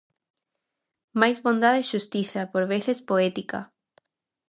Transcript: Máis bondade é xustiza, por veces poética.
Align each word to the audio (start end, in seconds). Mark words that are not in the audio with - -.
Máis 1.19 1.37
bondade 1.45 1.79
é 1.83 1.89
xustiza, 1.91 2.41
por 2.53 2.63
veces 2.73 2.97
poética. 3.09 3.59